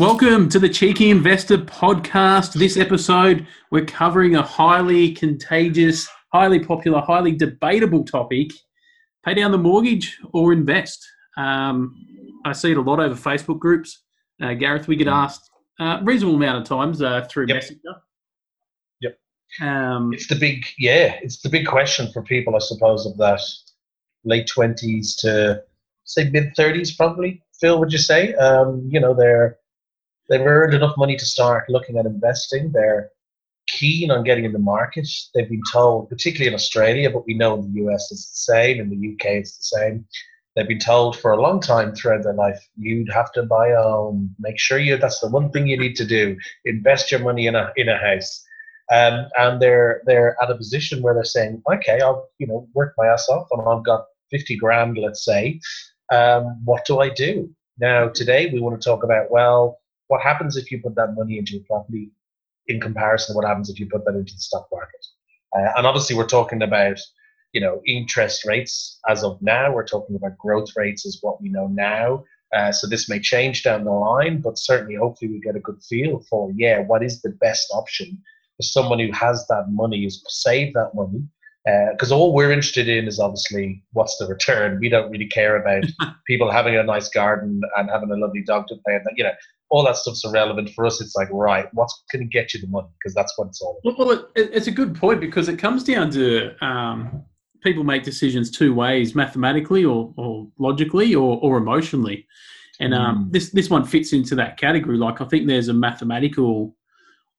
[0.00, 2.54] Welcome to the Cheeky Investor podcast.
[2.54, 8.50] This episode, we're covering a highly contagious, highly popular, highly debatable topic
[9.26, 11.06] pay down the mortgage or invest.
[11.36, 11.94] Um,
[12.46, 14.02] I see it a lot over Facebook groups.
[14.42, 15.12] Uh, Gareth, we get hmm.
[15.12, 17.56] asked a uh, reasonable amount of times uh, through yep.
[17.56, 17.96] Messenger.
[19.02, 19.18] Yep.
[19.60, 23.42] Um, it's the big, yeah, it's the big question for people, I suppose, of that
[24.24, 25.62] late 20s to
[26.04, 27.42] say mid 30s, probably.
[27.60, 28.32] Phil, would you say?
[28.36, 29.58] Um, you know, they're
[30.30, 32.70] they've earned enough money to start looking at investing.
[32.72, 33.10] They're
[33.68, 35.06] keen on getting in the market.
[35.34, 38.80] They've been told, particularly in Australia, but we know in the US it's the same,
[38.80, 40.06] in the UK it's the same.
[40.56, 43.82] They've been told for a long time throughout their life, you'd have to buy a
[43.82, 44.34] home.
[44.38, 46.36] Make sure you that's the one thing you need to do.
[46.64, 48.44] Invest your money in a in a house.
[48.92, 52.94] Um, and they're they're at a position where they're saying, okay, I'll you know work
[52.98, 55.60] my ass off, and I've got fifty grand, let's say.
[56.12, 58.08] Um, what do I do now?
[58.08, 59.79] Today we want to talk about well,
[60.10, 62.10] what happens if you put that money into a property
[62.66, 65.06] in comparison to what happens if you put that into the stock market.
[65.56, 66.98] Uh, and obviously, we're talking about
[67.52, 69.72] you know interest rates as of now.
[69.72, 72.24] We're talking about growth rates as what we know now.
[72.52, 75.80] Uh, so this may change down the line, but certainly, hopefully, we get a good
[75.88, 78.20] feel for yeah, what is the best option
[78.56, 81.22] for someone who has that money is save that money.
[81.92, 84.78] Because uh, all we're interested in is obviously what's the return.
[84.80, 85.84] We don't really care about
[86.26, 88.98] people having a nice garden and having a lovely dog to play.
[89.14, 89.32] You know,
[89.70, 91.00] all that stuff's irrelevant for us.
[91.00, 92.88] It's like, right, what's going to get you the money?
[92.98, 93.98] Because that's what it's all about.
[93.98, 97.24] Well, it, it's a good point because it comes down to um,
[97.62, 102.26] people make decisions two ways mathematically or, or logically or, or emotionally.
[102.80, 103.32] And um, mm.
[103.32, 104.96] this, this one fits into that category.
[104.96, 106.74] Like, I think there's a mathematical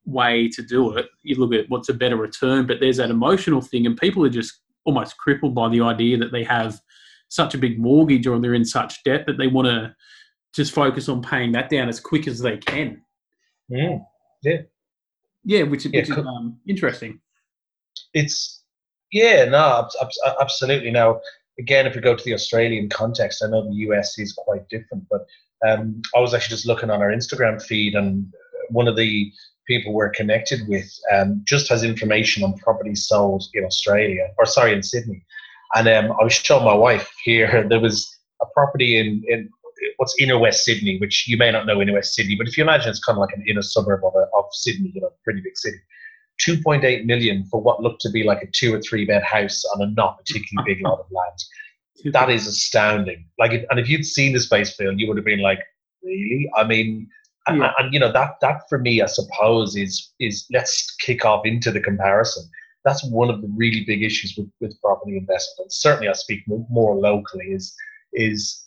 [0.04, 1.06] way to do it.
[1.22, 4.30] You look at what's a better return, but there's that emotional thing, and people are
[4.30, 6.80] just almost crippled by the idea that they have
[7.28, 9.94] such a big mortgage or they're in such debt that they want to
[10.54, 13.02] just focus on paying that down as quick as they can.
[13.68, 13.98] Yeah,
[14.42, 14.58] yeah,
[15.44, 17.20] yeah, which, yeah, which is um, interesting.
[18.14, 18.62] It's
[19.12, 19.88] yeah, no,
[20.40, 20.90] absolutely.
[20.90, 21.20] Now,
[21.58, 25.04] again, if we go to the Australian context, I know the US is quite different,
[25.10, 25.26] but
[25.66, 28.32] um, I was actually just looking on our Instagram feed, and
[28.70, 29.30] one of the
[29.66, 34.72] people we're connected with um, just has information on properties sold in Australia, or sorry,
[34.72, 35.24] in Sydney.
[35.74, 37.66] And um, I was showing my wife here.
[37.68, 39.48] There was a property in, in
[39.96, 42.62] what's inner West Sydney, which you may not know inner West Sydney, but if you
[42.62, 45.40] imagine it's kind of like an inner suburb of, a, of Sydney, you know, pretty
[45.40, 45.78] big city.
[46.46, 49.82] 2.8 million for what looked to be like a two or three bed house on
[49.82, 51.38] a not particularly big lot of land.
[52.12, 53.28] That is astounding.
[53.38, 55.60] Like, and if you'd seen the space, Phil, you would have been like,
[56.02, 56.50] really?
[56.56, 57.06] I mean,
[57.46, 57.54] yeah.
[57.54, 61.46] and, and, you know that that for me, I suppose, is is let's kick off
[61.46, 62.42] into the comparison.
[62.84, 65.72] That's one of the really big issues with, with property investment.
[65.72, 67.52] Certainly, I speak more, more locally.
[67.52, 67.72] Is
[68.14, 68.61] is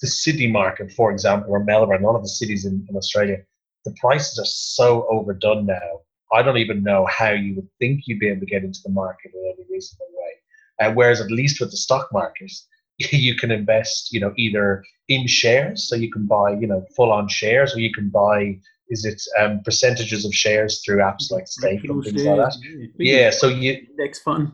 [0.00, 3.38] the Sydney market, for example, or Melbourne, lot of the cities in, in Australia,
[3.84, 6.00] the prices are so overdone now.
[6.32, 8.90] I don't even know how you would think you'd be able to get into the
[8.90, 10.86] market in any reasonable way.
[10.86, 12.50] Uh, whereas at least with the stock market,
[12.98, 17.12] you can invest, you know, either in shares, so you can buy, you know, full
[17.12, 18.58] on shares, or you can buy,
[18.88, 22.92] is it um, percentages of shares through apps like Stake and things shares, like that.
[22.98, 24.52] Yeah, yeah so you index fund.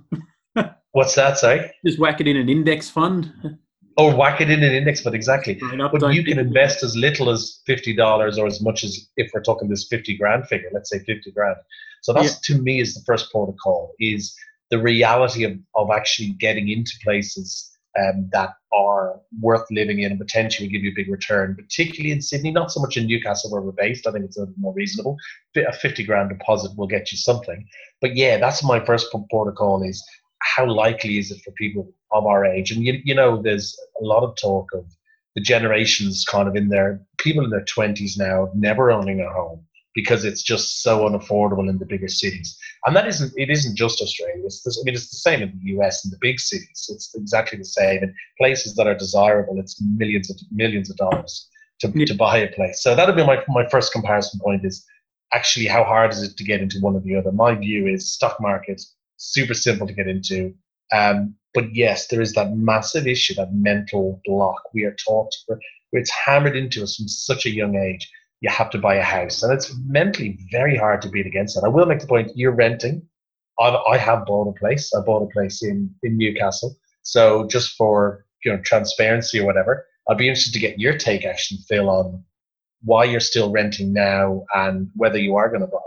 [0.92, 1.38] what's that?
[1.38, 1.72] say?
[1.86, 3.32] just whack it in an index fund.
[4.00, 5.60] Or whack it in an index fund exactly.
[6.00, 9.42] But you can invest as little as fifty dollars or as much as if we're
[9.42, 11.56] talking this fifty grand figure, let's say fifty grand.
[12.02, 12.56] So that's yeah.
[12.56, 14.34] to me is the first protocol is
[14.70, 20.20] the reality of, of actually getting into places um, that are worth living in and
[20.20, 23.60] potentially give you a big return, particularly in Sydney, not so much in Newcastle where
[23.60, 24.06] we're based.
[24.06, 25.16] I think it's a little more reasonable.
[25.56, 27.66] A 50 grand deposit will get you something.
[28.00, 30.02] But yeah, that's my first protocol is
[30.40, 32.70] how likely is it for people of our age?
[32.70, 34.84] And you, you know, there's a lot of talk of
[35.34, 39.64] the generations kind of in their people in their 20s now never owning a home
[39.94, 42.56] because it's just so unaffordable in the bigger cities.
[42.86, 44.44] And that isn't it isn't just Australia.
[44.44, 46.88] It's I mean it's the same in the US in the big cities.
[46.88, 49.58] It's exactly the same in places that are desirable.
[49.58, 51.48] It's millions of millions of dollars
[51.80, 52.06] to, yeah.
[52.06, 52.82] to buy a place.
[52.82, 54.84] So that'll be my my first comparison point is
[55.32, 57.32] actually how hard is it to get into one or the other.
[57.32, 58.80] My view is stock market
[59.20, 60.54] super simple to get into.
[60.92, 64.62] Um, but yes, there is that massive issue, that mental block.
[64.72, 65.34] We are taught,
[65.92, 68.10] it's hammered into us from such a young age.
[68.40, 71.66] You have to buy a house, and it's mentally very hard to beat against that.
[71.66, 73.02] I will make the point: you're renting.
[73.60, 74.94] I've, I have bought a place.
[74.94, 76.74] I bought a place in in Newcastle.
[77.02, 81.24] So just for you know transparency or whatever, I'd be interested to get your take,
[81.26, 82.24] actually, Phil, on
[82.82, 85.78] why you're still renting now and whether you are going to buy,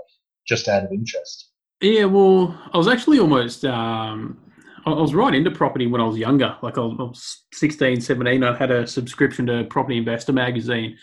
[0.47, 1.49] just out of interest.
[1.81, 4.37] Yeah, well, I was actually almost, um,
[4.85, 6.57] I was right into property when I was younger.
[6.61, 10.97] Like I was, 16, 17, I had a subscription to Property Investor magazine.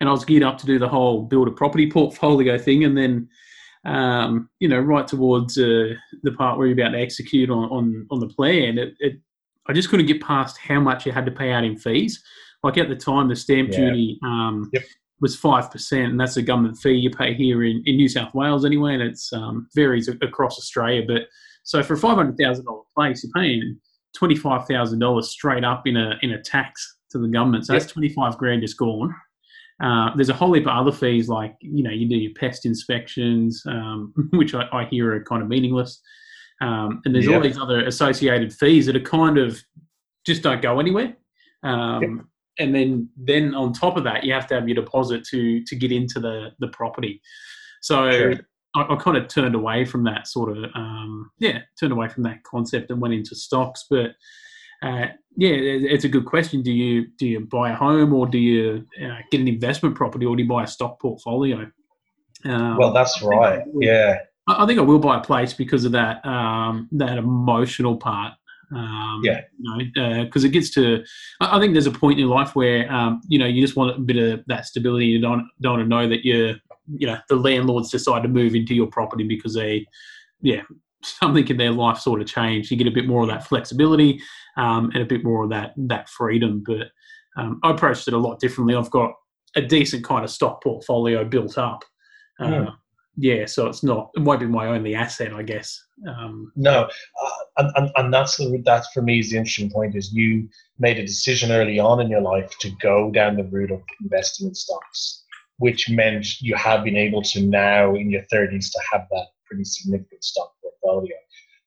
[0.00, 2.96] and I was geared up to do the whole build a property portfolio thing, and
[2.96, 3.28] then
[3.84, 8.06] um, you know, right towards uh, the part where you're about to execute on on,
[8.10, 9.20] on the plan, it, it,
[9.68, 12.22] I just couldn't get past how much you had to pay out in fees.
[12.62, 13.78] Like at the time, the stamp yeah.
[13.78, 14.82] duty um, yep.
[15.20, 18.34] was five percent, and that's a government fee you pay here in, in New South
[18.34, 21.02] Wales anyway, and it um, varies across Australia.
[21.06, 21.22] But
[21.66, 23.78] so for a five hundred thousand dollar place, you're paying
[24.16, 27.66] twenty five thousand dollars straight up in a in a tax to the government.
[27.66, 27.82] So yep.
[27.82, 29.12] that's twenty five grand just gone.
[29.82, 32.66] Uh, there's a whole heap of other fees, like you know, you do your pest
[32.66, 36.00] inspections, um, which I, I, hear are kind of meaningless,
[36.60, 39.60] um, and there's all these other associated fees that are kind of
[40.24, 41.16] just don't go anywhere.
[41.64, 42.28] Um,
[42.58, 45.74] and then, then on top of that, you have to have your deposit to to
[45.74, 47.20] get into the the property.
[47.82, 48.34] So sure.
[48.76, 52.22] I, I, kind of turned away from that sort of um, yeah, turned away from
[52.24, 54.10] that concept and went into stocks, but
[54.82, 55.06] uh,
[55.36, 56.62] yeah, it's a good question.
[56.62, 60.26] Do you do you buy a home or do you uh, get an investment property
[60.26, 61.70] or do you buy a stock portfolio?
[62.44, 63.60] Um, well, that's right.
[63.60, 67.18] I will, yeah, I think I will buy a place because of that um, that
[67.18, 68.34] emotional part.
[68.74, 71.04] Um, yeah, you know, because uh, it gets to.
[71.40, 73.96] I think there's a point in your life where um, you know you just want
[73.96, 75.06] a bit of that stability.
[75.06, 76.56] You don't don't want to know that you're
[76.94, 79.86] you know the landlords decide to move into your property because they
[80.40, 80.62] yeah
[81.02, 82.70] something in their life sort of changed.
[82.70, 84.20] You get a bit more of that flexibility
[84.56, 86.62] um, and a bit more of that that freedom.
[86.66, 86.88] But
[87.36, 88.74] um, I approached it a lot differently.
[88.74, 89.12] I've got
[89.54, 91.84] a decent kind of stock portfolio built up.
[92.38, 92.76] Uh, mm.
[93.18, 95.82] Yeah, so it's not it won't be my only asset, I guess.
[96.06, 96.82] Um, no,
[97.22, 100.48] uh, and, and, and that's the that's for me is the interesting point is you
[100.78, 104.48] made a decision early on in your life to go down the route of investing
[104.48, 105.24] in stocks,
[105.58, 109.64] which meant you have been able to now in your thirties to have that pretty
[109.64, 111.16] significant stock portfolio.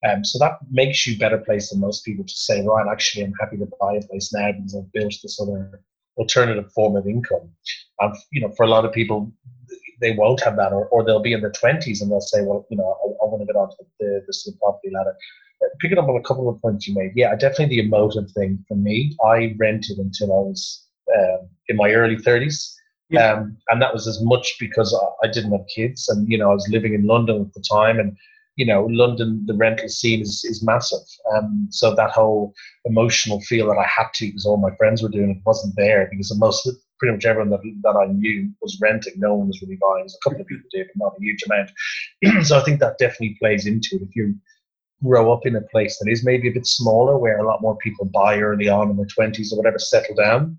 [0.07, 3.33] Um, so that makes you better placed than most people to say, right, actually, I'm
[3.39, 5.81] happy to buy a place now because I've built this other
[6.17, 7.49] alternative form of income.
[7.99, 9.31] And, you know, for a lot of people,
[9.99, 12.65] they won't have that, or, or they'll be in their 20s and they'll say, well,
[12.69, 15.15] you know, I, I want to get onto the, the, the property ladder.
[15.61, 18.63] Uh, picking up on a couple of points you made, yeah, definitely the emotive thing
[18.67, 19.17] for me.
[19.25, 20.85] I rented until I was
[21.17, 22.73] um, in my early 30s.
[23.09, 23.33] Yeah.
[23.33, 26.53] Um, and that was as much because I, didn't have kids and, you know, I
[26.53, 28.15] was living in London at the time and
[28.55, 30.99] you know, London, the rental scene is, is massive.
[31.33, 32.53] Um, so that whole
[32.83, 36.09] emotional feel that I had to because all my friends were doing it wasn't there
[36.11, 36.69] because most
[36.99, 39.13] pretty much everyone that, that I knew was renting.
[39.15, 40.05] No one was really buying.
[40.05, 42.45] a couple of people did, but not a huge amount.
[42.45, 44.01] so I think that definitely plays into it.
[44.01, 44.35] If you
[45.01, 47.77] grow up in a place that is maybe a bit smaller, where a lot more
[47.77, 50.57] people buy early on in their twenties or whatever, settle down.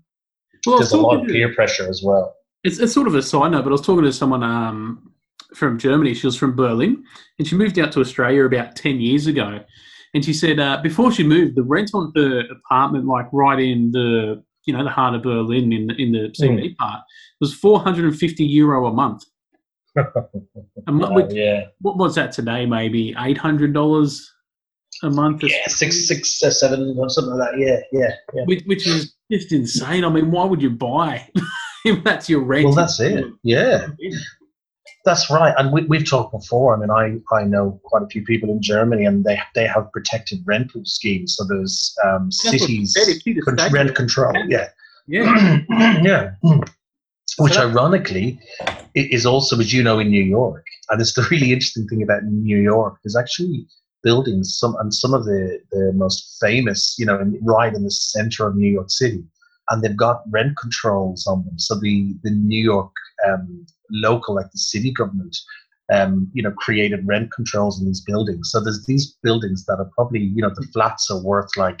[0.65, 2.35] Well, there's a lot of peer pressure as well.
[2.63, 5.11] It's, it's sort of a side note, but I was talking to someone um,
[5.55, 6.13] from Germany.
[6.13, 7.03] She was from Berlin,
[7.39, 9.59] and she moved out to Australia about ten years ago.
[10.13, 13.91] And she said uh, before she moved, the rent on her apartment, like right in
[13.91, 16.77] the you know the heart of Berlin in the, in the CBD mm.
[16.77, 17.01] part,
[17.39, 19.23] was four hundred and fifty euro a month.
[19.95, 21.65] a month oh, yeah.
[21.79, 22.65] What was that today?
[22.65, 24.31] Maybe eight hundred dollars
[25.03, 25.43] a month.
[25.43, 27.59] Yeah, six, six, uh, seven, or something like that.
[27.59, 28.43] Yeah, yeah, yeah.
[28.45, 30.03] Which, which is just insane.
[30.03, 31.27] I mean, why would you buy?
[32.03, 32.65] That's your rent.
[32.65, 33.25] Well, that's it.
[33.43, 33.87] Yeah.
[35.03, 36.75] That's right, and we, we've talked before.
[36.75, 39.91] I mean, I, I know quite a few people in Germany, and they they have
[39.91, 41.35] protected rental schemes.
[41.35, 42.95] So there's um, cities
[43.43, 44.33] con- rent control.
[44.47, 44.69] Yeah,
[45.07, 45.59] yeah,
[46.03, 46.31] yeah.
[47.39, 48.39] Which ironically
[48.93, 50.65] is also, as you know, in New York.
[50.89, 52.97] And it's the really interesting thing about New York.
[53.03, 53.65] is actually
[54.03, 57.91] buildings, some and some of the the most famous, you know, in, right in the
[57.91, 59.23] center of New York City,
[59.71, 61.57] and they've got rent controls on them.
[61.57, 62.91] So the the New York
[63.27, 65.35] um, local, like the city government,
[65.91, 68.51] um, you know, created rent controls in these buildings.
[68.51, 71.79] So there's these buildings that are probably, you know, the flats are worth like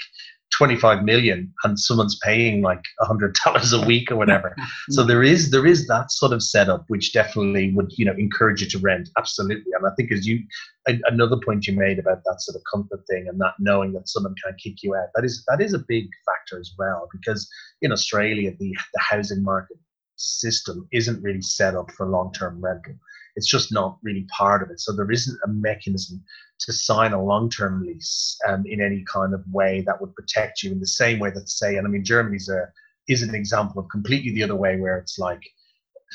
[0.57, 4.55] 25 million and someone's paying like hundred dollars a week or whatever.
[4.89, 8.61] so there is there is that sort of setup which definitely would you know encourage
[8.61, 9.71] you to rent absolutely.
[9.73, 10.39] And I think as you
[10.87, 14.35] another point you made about that sort of comfort thing and that knowing that someone
[14.43, 17.49] can kick you out that is that is a big factor as well because
[17.81, 19.77] in Australia the the housing market
[20.21, 22.93] system isn't really set up for long term rental.
[23.35, 24.79] It's just not really part of it.
[24.79, 26.23] So there isn't a mechanism
[26.59, 30.63] to sign a long term lease um, in any kind of way that would protect
[30.63, 32.67] you in the same way that, say, and I mean, Germany's a,
[33.07, 35.41] is an example of completely the other way where it's like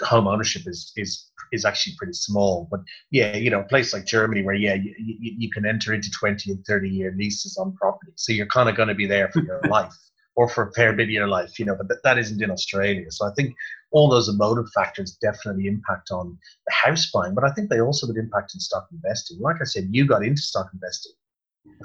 [0.02, 2.68] home ownership is, is is actually pretty small.
[2.70, 2.80] But
[3.10, 6.10] yeah, you know, a place like Germany where yeah, you, you, you, can enter into
[6.10, 8.12] 20 and 30 year leases on property.
[8.16, 9.94] So you're kind of going to be there for your life
[10.36, 12.50] or for a fair bit of your life, you know, but that, that isn't in
[12.50, 13.10] Australia.
[13.10, 13.54] So I think
[13.96, 16.36] all those emotive factors definitely impact on
[16.66, 19.40] the house buying, but I think they also would impact in stock investing.
[19.40, 21.12] Like I said, you got into stock investing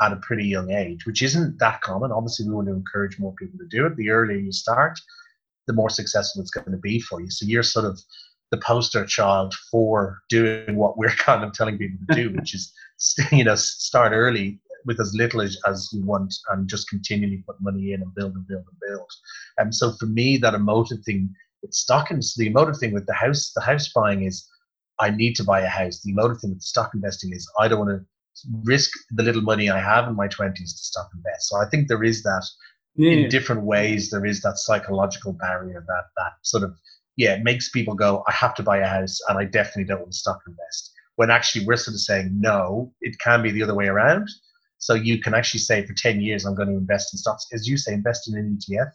[0.01, 2.11] at a pretty young age, which isn't that common.
[2.11, 3.95] Obviously, we want to encourage more people to do it.
[3.95, 4.99] The earlier you start,
[5.67, 7.29] the more successful it's going to be for you.
[7.29, 7.97] So you're sort of
[8.51, 12.73] the poster child for doing what we're kind of telling people to do, which is
[13.31, 17.61] you know start early with as little as, as you want and just continually put
[17.61, 19.09] money in and build and build and build.
[19.57, 23.51] And so for me, that emotive thing with stockings, the emotive thing with the house,
[23.55, 24.47] the house buying is
[24.99, 26.01] I need to buy a house.
[26.01, 28.05] The emotive thing with stock investing is I don't want to
[28.63, 31.49] risk the little money I have in my 20s to stock invest.
[31.49, 32.45] So I think there is that
[32.95, 33.11] yeah.
[33.11, 34.09] in different ways.
[34.09, 36.75] There is that psychological barrier that, that sort of,
[37.17, 39.99] yeah, it makes people go, I have to buy a house and I definitely don't
[39.99, 40.91] want to stock invest.
[41.15, 44.29] When actually we're sort of saying, no, it can be the other way around.
[44.77, 47.45] So you can actually say for 10 years, I'm going to invest in stocks.
[47.53, 48.91] As you say, invest in an ETF.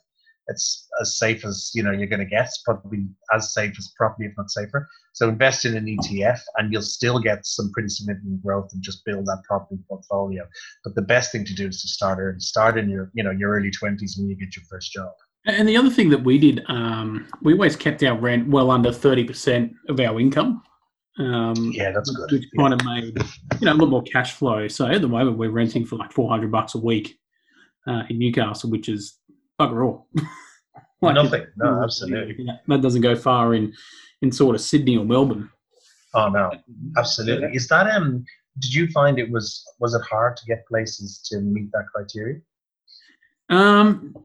[0.49, 2.49] It's as safe as you know you're going to get.
[2.65, 4.89] probably as safe as property, if not safer.
[5.13, 9.05] So invest in an ETF, and you'll still get some pretty significant growth and just
[9.05, 10.47] build that property portfolio.
[10.85, 12.41] But the best thing to do is to start early.
[12.41, 15.11] Start in your you know your early 20s when you get your first job.
[15.47, 18.91] And the other thing that we did, um, we always kept our rent well under
[18.91, 20.61] 30% of our income.
[21.19, 22.33] Um, yeah, that's good.
[22.33, 22.63] Which yeah.
[22.63, 23.17] kind of made
[23.61, 24.69] you know a lot more cash flow.
[24.69, 27.17] So at the moment, we're renting for like four hundred bucks a week
[27.87, 29.19] uh, in Newcastle, which is
[29.59, 30.09] bugger all.
[31.03, 31.47] like Nothing.
[31.57, 32.45] No, absolutely.
[32.45, 33.73] Yeah, that doesn't go far in
[34.23, 35.51] in sort of Sydney or Melbourne.
[36.15, 36.51] Oh no,
[36.97, 37.55] absolutely.
[37.55, 38.25] Is that um?
[38.59, 42.41] Did you find it was was it hard to get places to meet that criteria?
[43.49, 44.17] Um,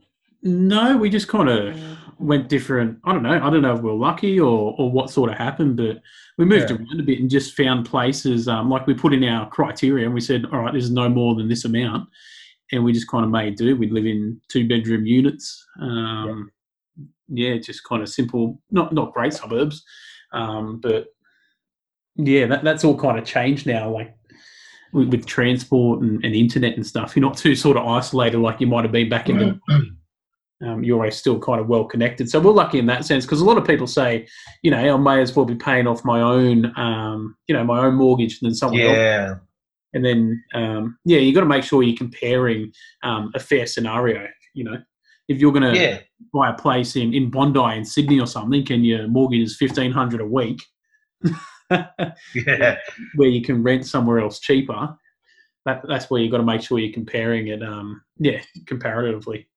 [0.42, 1.78] no, we just kind of
[2.20, 3.00] went different.
[3.04, 3.40] I don't know.
[3.42, 6.02] I don't know if we are lucky or, or what sort of happened, but
[6.38, 6.78] we moved yeah.
[6.78, 8.48] around a bit and just found places.
[8.48, 11.36] Um, like we put in our criteria and we said, all right, there's no more
[11.36, 12.10] than this amount,
[12.72, 13.76] and we just kind of made do.
[13.76, 15.66] We'd live in two bedroom units.
[15.82, 16.52] Um,
[17.30, 17.54] yeah.
[17.54, 17.60] yeah.
[17.60, 18.62] just kind of simple.
[18.72, 19.84] Not not great suburbs,
[20.34, 21.08] um, but
[22.16, 23.90] yeah, that, that's all kind of changed now.
[23.90, 24.16] Like
[24.94, 28.60] with, with transport and, and, internet and stuff, you're not too sort of isolated like
[28.60, 29.60] you might have been back in the
[30.66, 32.30] um, you're always still kind of well connected.
[32.30, 34.28] So we're lucky in that sense because a lot of people say,
[34.62, 37.86] you know, I may as well be paying off my own, um, you know, my
[37.86, 39.30] own mortgage than someone yeah.
[39.30, 39.40] else.
[39.94, 42.72] And then, um, yeah, you got to make sure you're comparing
[43.04, 44.28] um, a fair scenario.
[44.54, 44.78] You know,
[45.28, 46.00] if you're going to yeah.
[46.34, 49.92] buy a place in, in Bondi in Sydney or something, and your mortgage is fifteen
[49.92, 50.62] hundred a week,
[51.72, 52.78] yeah,
[53.16, 54.96] where you can rent somewhere else cheaper.
[55.66, 57.62] That, that's where you've got to make sure you're comparing it.
[57.62, 59.48] Um, yeah, comparatively.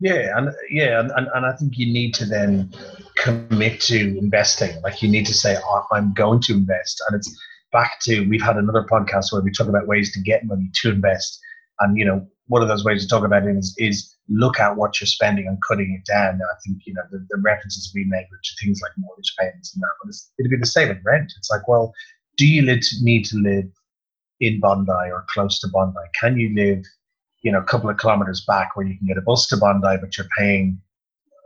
[0.00, 2.72] Yeah, and yeah, and, and, I think you need to then
[3.16, 4.80] commit to investing.
[4.82, 7.02] Like you need to say, oh, I'm going to invest.
[7.08, 7.36] And it's
[7.72, 10.90] back to we've had another podcast where we talk about ways to get money to
[10.90, 11.40] invest.
[11.80, 14.76] And you know, one of those ways to talk about it is, is look at
[14.76, 16.38] what you're spending and cutting it down.
[16.38, 19.74] Now, I think you know the, the references we make to things like mortgage payments
[19.74, 21.32] and that, but it'd be the same with rent.
[21.36, 21.92] It's like, well,
[22.36, 23.70] do you need to live
[24.40, 25.98] in Bondi or close to Bondi?
[26.20, 26.84] Can you live
[27.42, 29.96] you know, a couple of kilometers back where you can get a bus to Bondi,
[30.00, 30.80] but you're paying,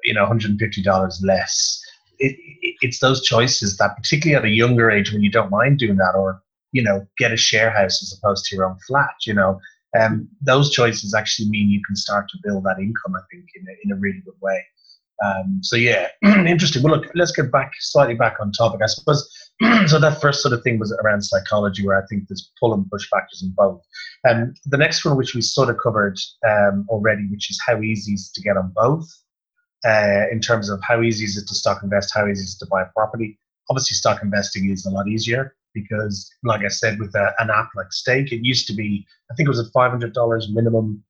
[0.05, 1.82] you know, $150 less.
[2.23, 5.79] It, it, it's those choices that, particularly at a younger age, when you don't mind
[5.79, 9.15] doing that, or you know, get a share house as opposed to your own flat.
[9.27, 9.61] You know,
[9.99, 13.15] um, those choices actually mean you can start to build that income.
[13.17, 14.65] I think in a, in a really good way.
[15.25, 16.83] Um, so yeah, interesting.
[16.83, 18.81] Well, look, let's get back slightly back on topic.
[18.83, 19.29] I suppose
[19.87, 20.01] so.
[20.01, 23.09] That first sort of thing was around psychology, where I think there's pull and push
[23.09, 23.81] factors in both.
[24.25, 27.81] And um, the next one, which we sort of covered um, already, which is how
[27.81, 29.07] easy is to get on both.
[29.85, 32.65] Uh, in terms of how easy is it to stock invest, how easy is it
[32.65, 33.39] to buy a property.
[33.69, 37.71] Obviously, stock investing is a lot easier because, like I said, with a, an app
[37.75, 41.03] like Stake, it used to be, I think it was a five hundred dollars minimum,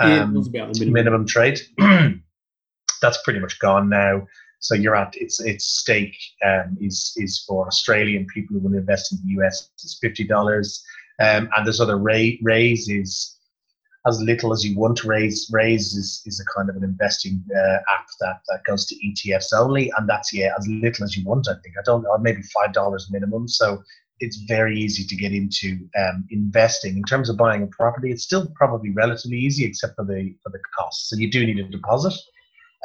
[0.00, 0.92] um, yeah, minimum.
[0.92, 1.60] minimum trade.
[3.00, 4.26] that's pretty much gone now.
[4.60, 8.80] So you're at its its stake um, is is for Australian people who want to
[8.80, 9.70] invest in the US.
[9.74, 10.82] It's fifty dollars,
[11.20, 13.37] um, and there's other Raiz Raiz is
[14.08, 15.50] as little as you want to raise.
[15.50, 19.52] Raiz is, is a kind of an investing uh, app that, that goes to ETFs
[19.54, 21.48] only, and that's yeah as little as you want.
[21.48, 23.48] I think I don't know maybe five dollars minimum.
[23.48, 23.82] So
[24.20, 26.96] it's very easy to get into um, investing.
[26.96, 30.50] In terms of buying a property, it's still probably relatively easy, except for the for
[30.50, 31.10] the costs.
[31.10, 32.14] So you do need a deposit.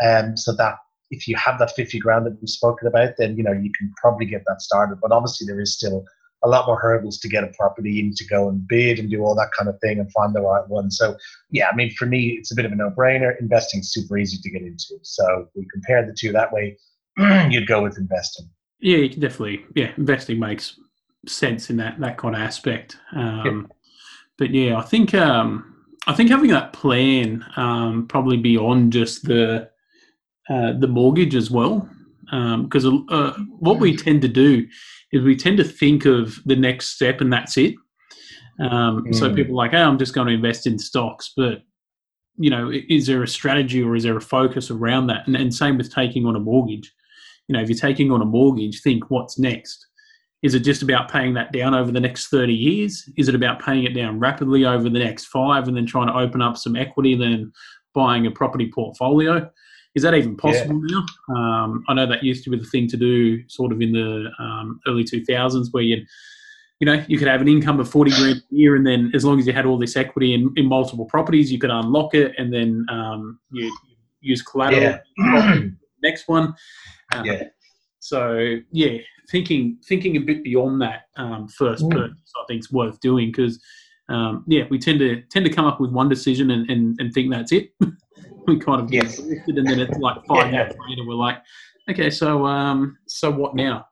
[0.04, 0.78] Um, so that
[1.12, 3.94] if you have that 50 grand that we've spoken about, then you know you can
[3.98, 5.00] probably get that started.
[5.02, 6.06] But obviously there is still
[6.44, 7.92] a lot more hurdles to get a property.
[7.92, 10.36] You need to go and bid and do all that kind of thing and find
[10.36, 10.92] the right one.
[10.92, 11.16] So
[11.52, 13.40] yeah, I mean for me it's a bit of a no-brainer.
[13.40, 14.96] Investing is super easy to get into.
[15.02, 16.78] So we compare the two that way,
[17.50, 18.50] you'd go with investing.
[18.80, 20.80] Yeah, you can definitely yeah, investing makes
[21.28, 22.98] sense in that that kind of aspect.
[23.16, 23.76] Um, yeah.
[24.38, 25.74] But yeah, I think um,
[26.08, 29.70] I think having that plan um, probably beyond just the
[30.50, 31.90] uh, the mortgage as well.
[32.26, 34.68] Because um, uh, what we tend to do
[35.12, 37.76] is we tend to think of the next step and that's it.
[38.60, 39.16] Um, mm.
[39.16, 41.34] So people are like, oh, I'm just going to invest in stocks.
[41.36, 41.64] But
[42.38, 45.28] you know, is there a strategy or is there a focus around that?
[45.28, 46.92] And, and same with taking on a mortgage.
[47.48, 49.86] You know, if you're taking on a mortgage, think what's next.
[50.42, 53.08] Is it just about paying that down over the next 30 years?
[53.18, 56.18] Is it about paying it down rapidly over the next five and then trying to
[56.18, 57.52] open up some equity, then
[57.94, 59.50] buying a property portfolio?
[59.96, 61.02] Is that even possible yeah.
[61.30, 61.36] now?
[61.36, 64.30] Um, I know that used to be the thing to do sort of in the
[64.40, 66.08] um, early 2000s where you'd
[66.80, 69.24] you know, you could have an income of 40 grand a year, and then as
[69.24, 72.34] long as you had all this equity in, in multiple properties, you could unlock it
[72.38, 73.74] and then um, you,
[74.20, 75.00] use collateral.
[75.18, 75.56] Yeah.
[76.04, 76.54] next one.
[77.14, 77.44] Um, yeah.
[78.00, 78.98] So yeah,
[79.30, 81.92] thinking thinking a bit beyond that um, first mm.
[81.92, 83.62] purchase, I think is worth doing because
[84.10, 87.14] um, yeah, we tend to tend to come up with one decision and, and, and
[87.14, 87.72] think that's it.
[88.48, 89.20] we kind of get yes.
[89.20, 90.66] and then it's like five yeah.
[90.66, 91.38] years later we're like,
[91.90, 93.88] okay, so um, so what now?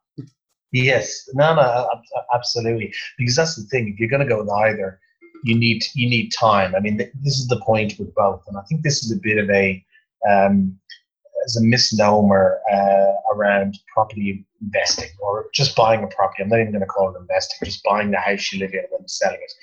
[0.74, 1.90] Yes, no, no,
[2.34, 2.94] absolutely.
[3.18, 3.90] Because that's the thing.
[3.90, 5.00] If you're going to go with either,
[5.44, 6.76] you need you need time.
[6.76, 9.38] I mean, this is the point with both, and I think this is a bit
[9.38, 9.84] of a
[10.30, 10.78] um,
[11.46, 16.44] as a misnomer uh, around property investing or just buying a property.
[16.44, 17.58] I'm not even going to call it investing.
[17.66, 19.54] Just buying the house you live in and then selling it.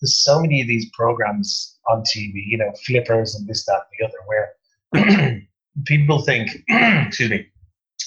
[0.00, 3.98] There's so many of these programs on TV, you know, flippers and this, that, and
[3.98, 5.42] the other, where
[5.86, 7.46] people think, excuse me,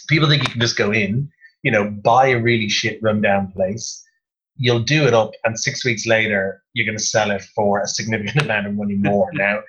[0.07, 1.29] people think you can just go in
[1.63, 4.03] you know, buy a really shit rundown place.
[4.55, 7.87] You'll do it up, and six weeks later, you're going to sell it for a
[7.87, 9.29] significant amount of money more.
[9.33, 9.61] now,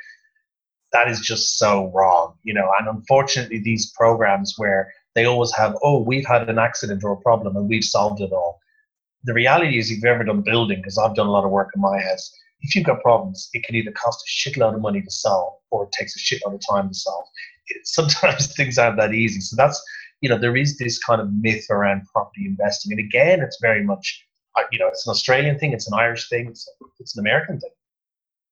[0.92, 2.68] that is just so wrong, you know.
[2.78, 7.16] And unfortunately, these programs where they always have, oh, we've had an accident or a
[7.20, 8.60] problem and we've solved it all.
[9.24, 11.70] The reality is, if you've ever done building, because I've done a lot of work
[11.74, 15.02] in my house, if you've got problems, it can either cost a shitload of money
[15.02, 17.24] to solve or it takes a shitload of time to solve.
[17.68, 19.40] It, sometimes things aren't that easy.
[19.40, 19.82] So that's
[20.20, 22.92] you know, there is this kind of myth around property investing.
[22.92, 26.28] And again, it's very much, uh, you know, it's an Australian thing, it's an Irish
[26.28, 27.70] thing, it's, it's an American thing,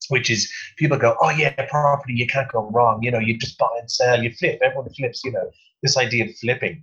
[0.08, 3.02] which is people go, oh, yeah, property, you can't go wrong.
[3.02, 5.50] You know, you just buy and sell, you flip, everyone flips, you know,
[5.82, 6.82] this idea of flipping.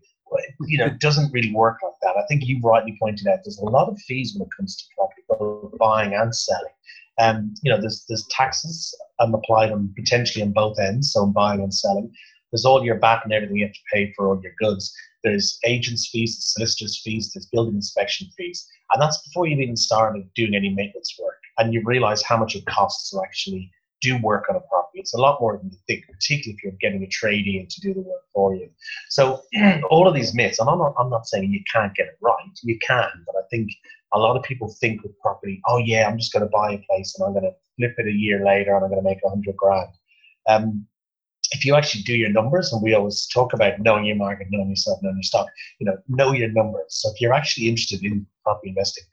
[0.67, 2.17] You know, it doesn't really work like that.
[2.17, 4.83] I think you rightly pointed out there's a lot of fees when it comes to
[4.95, 6.71] property, both buying and selling.
[7.17, 11.21] And um, you know, there's there's taxes and applied on potentially on both ends, so
[11.21, 12.11] on buying and selling.
[12.51, 14.93] There's all your VAT and everything you have to pay for all your goods.
[15.23, 18.67] There's agents' fees, there's solicitors' fees, there's building inspection fees.
[18.91, 21.39] And that's before you've even started doing any maintenance work.
[21.57, 23.71] And you realize how much it costs to actually
[24.05, 24.99] do work on a property.
[24.99, 27.81] It's a lot more than you think, particularly if you're getting a tradie in to
[27.81, 28.69] do the work for you.
[29.09, 29.41] So
[29.89, 32.59] all of these myths, and I'm not, I'm not saying you can't get it right.
[32.61, 33.71] You can, but I think
[34.13, 36.85] a lot of people think with property, oh yeah, I'm just going to buy a
[36.89, 39.19] place and I'm going to flip it a year later and I'm going to make
[39.25, 39.89] a hundred grand.
[40.47, 40.85] Um,
[41.51, 44.69] if you actually do your numbers, and we always talk about knowing your market, knowing
[44.69, 45.47] yourself, knowing your stock,
[45.79, 46.85] you know, know your numbers.
[46.89, 49.03] So if you're actually interested in property investing,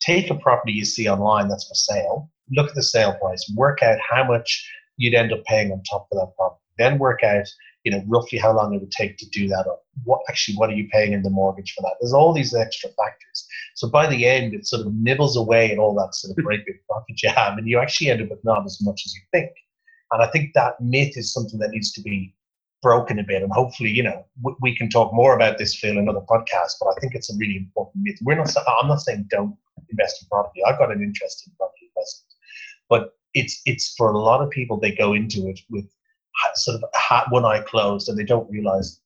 [0.00, 3.82] take a property you see online that's for sale, look at the sale price, work
[3.82, 7.46] out how much you'd end up paying on top of that property, then work out,
[7.84, 10.70] you know, roughly how long it would take to do that or What actually, what
[10.70, 11.96] are you paying in the mortgage for that?
[12.00, 13.46] There's all these extra factors.
[13.74, 16.64] So by the end, it sort of nibbles away at all that sort of great
[16.66, 19.22] big profit you have, and you actually end up with not as much as you
[19.32, 19.50] think.
[20.12, 22.34] And I think that myth is something that needs to be
[22.82, 23.42] broken a bit.
[23.42, 24.24] And hopefully, you know,
[24.60, 26.72] we can talk more about this, Phil, in another podcast.
[26.80, 28.18] But I think it's a really important myth.
[28.22, 28.54] We're not.
[28.80, 29.56] I'm not saying don't
[29.90, 30.62] invest in property.
[30.64, 32.31] I've got an interest in property investment,
[32.92, 34.78] but it's it's for a lot of people.
[34.78, 35.86] They go into it with
[36.56, 39.00] sort of one eye closed, and they don't realize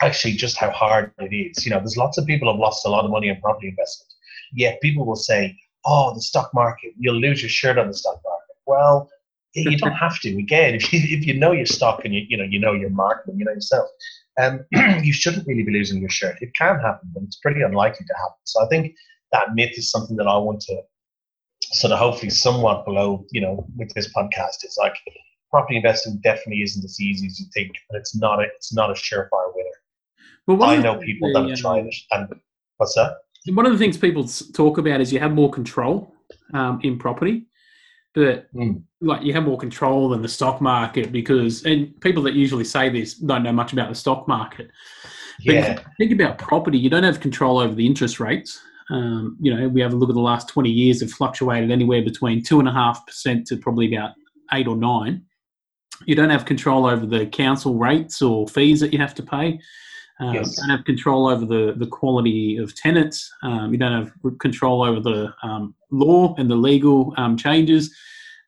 [0.00, 1.66] actually just how hard it is.
[1.66, 4.12] You know, there's lots of people have lost a lot of money in property investment.
[4.52, 8.20] Yet people will say, "Oh, the stock market, you'll lose your shirt on the stock
[8.24, 9.10] market." Well,
[9.54, 10.38] you don't have to.
[10.38, 12.90] Again, if you, if you know your stock and you, you know you know your
[12.90, 13.88] market and you know yourself,
[14.40, 14.64] um,
[15.02, 16.36] you shouldn't really be losing your shirt.
[16.40, 18.42] It can happen, but it's pretty unlikely to happen.
[18.44, 18.94] So I think
[19.32, 20.82] that myth is something that I want to
[21.72, 24.62] sort of hopefully somewhat below, you know, with this podcast.
[24.62, 24.94] It's like
[25.50, 28.90] property investing definitely isn't as easy as you think, but it's not a it's not
[28.90, 29.70] a surefire winner.
[30.46, 32.28] Well, I know people the, that have tried it, and
[32.76, 33.18] what's that?
[33.46, 36.14] One of the things people talk about is you have more control
[36.52, 37.46] um, in property
[38.18, 38.82] but mm.
[39.00, 42.88] like you have more control than the stock market because and people that usually say
[42.88, 44.70] this don't know much about the stock market
[45.46, 45.78] but yeah.
[45.98, 49.80] think about property you don't have control over the interest rates um, you know we
[49.80, 53.94] have a look at the last 20 years have fluctuated anywhere between 2.5% to probably
[53.94, 54.12] about
[54.52, 55.22] 8 or 9
[56.06, 59.58] you don't have control over the council rates or fees that you have to pay
[60.20, 60.56] um, yes.
[60.56, 63.32] You don't have control over the, the quality of tenants.
[63.42, 67.94] Um, you don't have control over the um, law and the legal um, changes.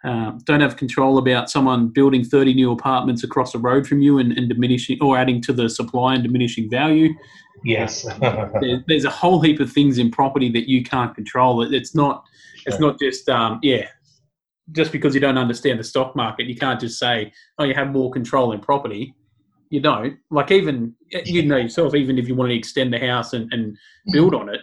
[0.02, 4.18] Uh, don't have control about someone building 30 new apartments across the road from you
[4.18, 7.12] and, and diminishing or adding to the supply and diminishing value.
[7.64, 8.02] Yes.
[8.20, 11.62] there, there's a whole heap of things in property that you can't control.
[11.62, 12.24] It, it's not.
[12.66, 13.88] It's not just um, yeah.
[14.72, 17.90] just because you don't understand the stock market, you can't just say, "Oh, you have
[17.90, 19.14] more control in property."
[19.70, 20.18] You don't.
[20.30, 21.94] Like even you know yourself.
[21.94, 23.76] Even if you want to extend the house and, and
[24.12, 24.60] build on it,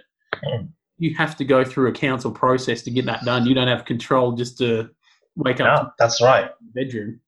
[0.97, 3.45] you have to go through a council process to get that done.
[3.45, 4.89] You don't have control just to
[5.37, 5.83] wake up.
[5.83, 6.49] No, that's right.
[6.73, 7.19] Bedroom.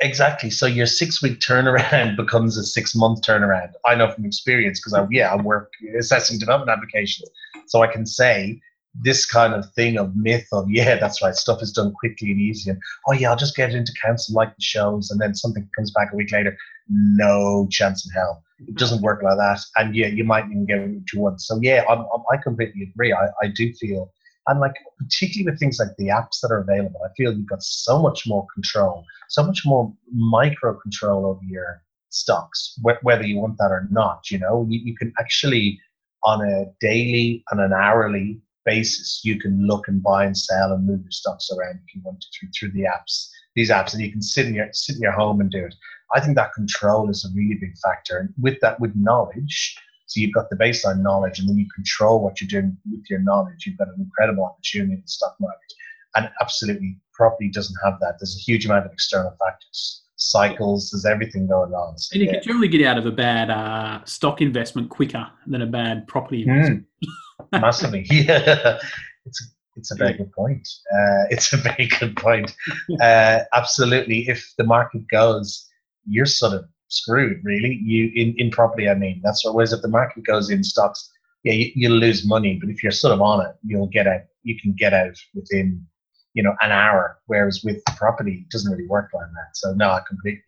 [0.00, 0.50] Exactly.
[0.50, 3.72] So your six week turnaround becomes a six month turnaround.
[3.86, 7.28] I know from experience because I yeah I work assessing development applications,
[7.66, 8.60] so I can say
[9.02, 12.40] this kind of thing of myth of yeah that's right stuff is done quickly and
[12.40, 15.34] easy and oh yeah I'll just get it into council like the shows and then
[15.34, 16.56] something comes back a week later.
[16.88, 18.42] No chance in hell.
[18.60, 19.60] It doesn't work like that.
[19.76, 21.40] And yeah, you might even get what you want.
[21.40, 23.12] So yeah, I'm, I'm, i completely agree.
[23.12, 24.12] I, I do feel
[24.48, 27.62] and like particularly with things like the apps that are available, I feel you've got
[27.62, 33.38] so much more control, so much more micro control over your stocks, wh- whether you
[33.38, 34.30] want that or not.
[34.30, 35.80] You know, you, you can actually
[36.24, 40.86] on a daily and an hourly basis, you can look and buy and sell and
[40.86, 44.02] move your stocks around if you want to through through the apps, these apps, and
[44.02, 45.74] you can sit in your sit in your home and do it.
[46.14, 49.76] I think that control is a really big factor, and with that, with knowledge,
[50.06, 53.20] so you've got the baseline knowledge, and then you control what you're doing with your
[53.20, 53.66] knowledge.
[53.66, 55.72] You've got an incredible opportunity in the stock market,
[56.16, 58.16] and absolutely, property doesn't have that.
[58.18, 60.90] There's a huge amount of external factors, cycles.
[60.90, 61.98] There's everything going on.
[61.98, 62.34] So, and you yeah.
[62.34, 66.42] can generally get out of a bad uh, stock investment quicker than a bad property
[66.42, 66.84] investment.
[67.52, 67.60] Mm.
[67.60, 68.78] Massively, yeah.
[69.26, 70.66] It's it's a very good point.
[70.92, 72.54] Uh, it's a very good point.
[73.00, 74.28] Uh, absolutely.
[74.28, 75.66] If the market goes,
[76.06, 77.80] you're sort of screwed really.
[77.82, 79.20] You in, in property i mean.
[79.22, 81.10] That's whereas if the market goes in stocks
[81.42, 84.22] yeah you, you'll lose money but if you're sort of on it you'll get out
[84.42, 85.84] you can get out within
[86.34, 87.18] you know an hour.
[87.26, 89.54] Whereas with property it doesn't really work like that.
[89.54, 90.42] So no i completely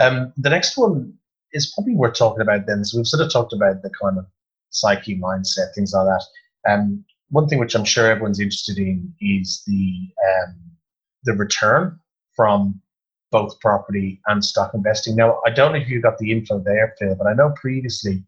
[0.00, 1.14] um, the next one
[1.52, 2.84] is probably worth talking about then.
[2.84, 4.26] So we've sort of talked about the kind of
[4.70, 6.24] psyche mindset things like that.
[6.70, 10.54] Um, one thing which i'm sure everyone's interested in is the um,
[11.24, 11.98] the return
[12.36, 12.80] from
[13.32, 15.16] both property and stock investing.
[15.16, 18.22] Now, I don't know if you got the info there, Phil, but I know previously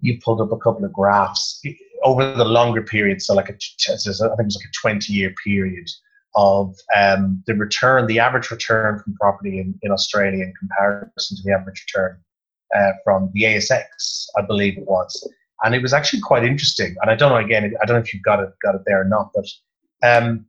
[0.00, 1.60] you pulled up a couple of graphs
[2.04, 3.20] over the longer period.
[3.20, 5.88] So, like a, I think it was like a 20 year period
[6.36, 11.42] of um, the return, the average return from property in, in Australia in comparison to
[11.44, 12.18] the average return
[12.76, 15.28] uh, from the ASX, I believe it was.
[15.64, 16.94] And it was actually quite interesting.
[17.02, 19.00] And I don't know, again, I don't know if you've got it, got it there
[19.00, 19.46] or not, but
[20.02, 20.46] um,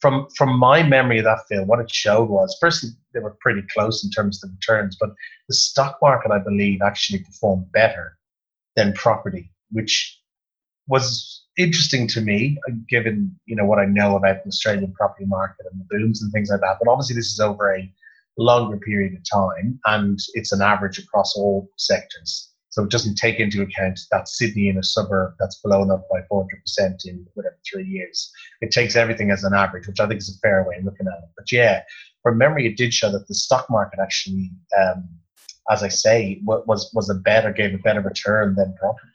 [0.00, 3.62] from from my memory of that film, what it showed was firstly they were pretty
[3.72, 5.10] close in terms of the returns, but
[5.48, 8.16] the stock market, I believe, actually performed better
[8.76, 10.18] than property, which
[10.86, 15.26] was interesting to me, uh, given you know what I know about the Australian property
[15.26, 16.78] market and the booms and things like that.
[16.82, 17.92] But obviously, this is over a
[18.38, 22.49] longer period of time, and it's an average across all sectors.
[22.70, 26.20] So it doesn't take into account that Sydney in a suburb that's blown up by
[26.30, 26.46] 400%
[27.04, 28.30] in whatever three years.
[28.60, 31.08] It takes everything as an average, which I think is a fair way of looking
[31.08, 31.30] at it.
[31.36, 31.82] But yeah,
[32.22, 35.08] from memory, it did show that the stock market actually, um,
[35.68, 39.08] as I say, was was a better gave a better return than property.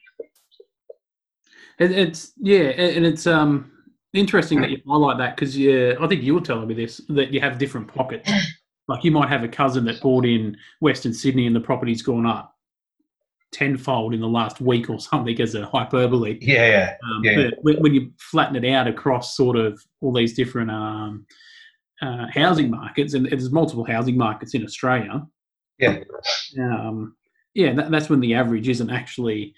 [1.80, 3.72] it's yeah, and it's um
[4.14, 7.32] interesting that you highlight that because yeah, I think you were telling me this that
[7.32, 8.30] you have different pockets.
[8.88, 12.28] Like you might have a cousin that bought in Western Sydney and the property's gone
[12.28, 12.55] up
[13.56, 16.38] tenfold in the last week or something as a hyperbole.
[16.42, 16.96] Yeah, yeah.
[17.10, 17.36] Um, yeah.
[17.36, 21.26] But when, when, you flatten it out across sort of all these different um,
[22.02, 25.26] uh, housing markets, and there's multiple housing markets in Australia.
[25.80, 26.00] Yeah.
[26.60, 27.16] Um,
[27.54, 29.54] yeah, that, that's when the average isn't actually,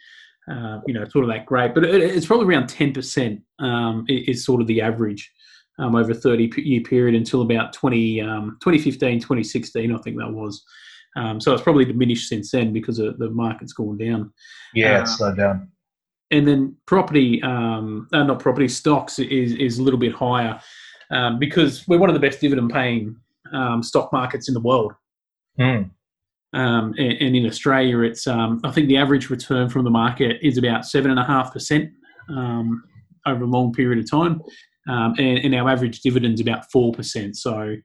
[0.49, 1.73] uh, you know, sort of that great.
[1.73, 5.31] But it, it's probably around 10% um, is sort of the average
[5.79, 10.31] um, over a 30 year period until about 20, um, 2015, 2016, I think that
[10.31, 10.63] was.
[11.17, 14.32] Um, so it's probably diminished since then because the market's gone down.
[14.73, 15.71] Yeah, it's uh, slowed down.
[16.30, 20.60] And then property, um, uh, not property stocks, is is a little bit higher
[21.10, 23.15] um, because we're one of the best dividend paying
[23.51, 24.93] um, stock markets in the world.
[25.60, 25.89] Mm.
[26.53, 30.60] and, and, in Australia, it's um, I think the average return from the market is
[30.60, 31.89] about seven and a half percent
[32.30, 32.84] um,
[33.25, 34.39] over a long period of time,
[34.86, 37.38] and, and, our average dividend is about four percent.
[37.38, 37.75] So.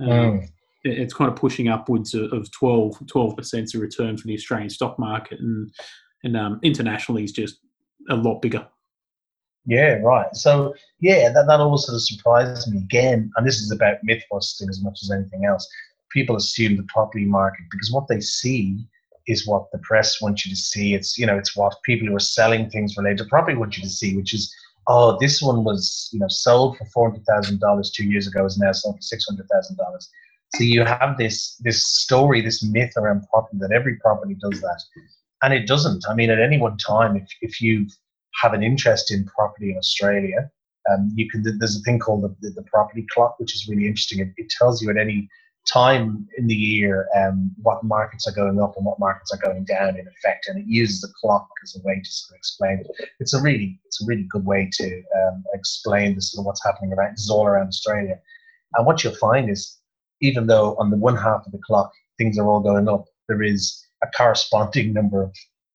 [0.00, 0.48] Mm
[0.82, 2.96] it's kind of pushing upwards of 12
[3.36, 5.70] percent of return for the Australian stock market, and
[6.24, 7.58] and um, internationally is just
[8.08, 8.66] a lot bigger.
[9.66, 10.34] Yeah, right.
[10.34, 14.22] So yeah, that that always sort of surprises me again, and this is about myth
[14.30, 15.68] busting as much as anything else.
[16.10, 18.78] People assume the property market because what they see
[19.26, 20.94] is what the press wants you to see.
[20.94, 23.82] It's you know it's what people who are selling things related to property want you
[23.82, 24.52] to see, which is
[24.86, 28.46] oh this one was you know sold for four hundred thousand dollars two years ago
[28.46, 30.08] is now sold for six hundred thousand dollars
[30.54, 34.82] so you have this this story, this myth around property that every property does that,
[35.42, 36.04] and it doesn't.
[36.08, 37.86] I mean, at any one time, if if you
[38.42, 40.50] have an interest in property in Australia,
[40.90, 43.86] Um, you can there's a thing called the, the, the, property clock, which is really
[43.86, 44.20] interesting.
[44.20, 45.28] It, it tells you at any
[45.66, 49.64] time in the year um, what markets are going up and what markets are going
[49.64, 52.78] down in effect, and it uses the clock as a way to sort of explain
[52.80, 52.86] it.
[53.20, 54.86] It's a really it's a really good way to
[55.20, 58.18] um, explain this sort of what's happening around all around Australia.
[58.74, 59.79] And what you'll find is,
[60.20, 63.42] even though on the one half of the clock things are all going up, there
[63.42, 65.34] is a corresponding number of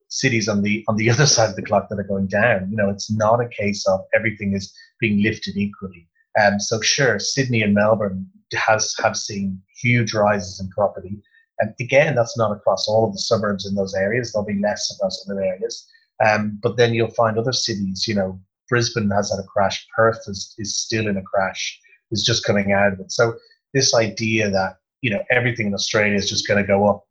[0.10, 2.70] cities on the on the other side of the clock that are going down.
[2.70, 6.08] You know, it's not a case of everything is being lifted equally.
[6.42, 11.22] Um, so sure, Sydney and Melbourne has have seen huge rises in property.
[11.60, 14.34] And again, that's not across all of the suburbs in those areas.
[14.34, 15.88] There'll be less across other areas.
[16.26, 19.86] Um, but then you'll find other cities, you know, Brisbane has had a crash.
[19.96, 21.80] Perth is, is still in a crash,
[22.12, 23.12] is just coming out of it.
[23.12, 23.36] So
[23.76, 27.06] this idea that, you know, everything in Australia is just going to go up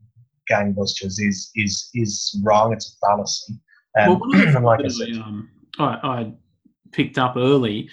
[0.51, 2.73] gangbusters is, is, is wrong.
[2.73, 3.55] It's a fallacy.
[4.01, 5.49] Um, well, like I, said, um,
[5.79, 6.33] I, I
[6.91, 7.89] picked up early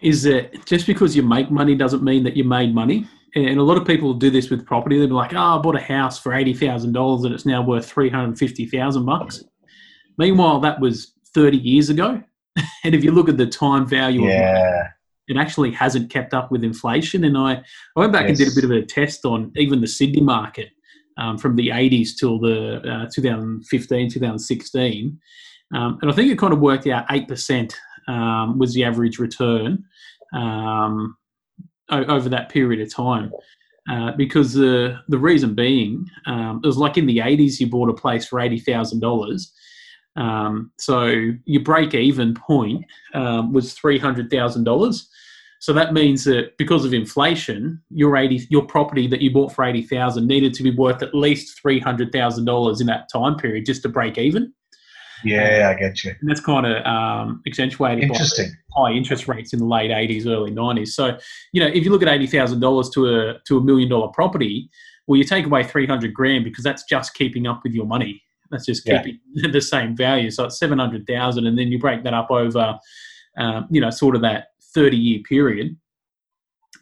[0.00, 3.06] is that just because you make money doesn't mean that you made money.
[3.34, 4.98] And a lot of people do this with property.
[4.98, 7.62] They'll be like, "Oh, I bought a house for eighty thousand dollars, and it's now
[7.62, 9.44] worth three hundred fifty thousand bucks."
[10.18, 12.20] Meanwhile, that was thirty years ago,
[12.84, 14.88] and if you look at the time value, yeah.
[15.30, 17.22] It actually hasn't kept up with inflation.
[17.24, 18.30] And I, I went back yes.
[18.30, 20.70] and did a bit of a test on even the Sydney market
[21.16, 25.18] um, from the '80s till the uh, 2015, 2016,
[25.72, 27.76] um, and I think it kind of worked out eight percent
[28.08, 29.84] um, was the average return
[30.34, 31.16] um,
[31.90, 33.30] over that period of time.
[33.90, 37.88] Uh, because the the reason being, um, it was like in the '80s, you bought
[37.88, 39.52] a place for eighty thousand dollars.
[40.16, 45.08] Um, so your break even point um, was three hundred thousand dollars.
[45.60, 49.64] So that means that because of inflation, your eighty your property that you bought for
[49.64, 53.36] eighty thousand needed to be worth at least three hundred thousand dollars in that time
[53.36, 54.52] period just to break even.
[55.24, 56.14] Yeah, I get you.
[56.20, 58.50] And that's kind of um, accentuated Interesting.
[58.74, 60.88] by high interest rates in the late 80s, early 90s.
[60.88, 61.18] So,
[61.52, 64.70] you know, if you look at $80,000 to a, to a million dollar property,
[65.06, 68.22] well, you take away 300 grand because that's just keeping up with your money.
[68.50, 69.50] That's just keeping yeah.
[69.52, 70.30] the same value.
[70.30, 72.78] So it's 700,000 and then you break that up over,
[73.38, 75.76] um, you know, sort of that 30 year period.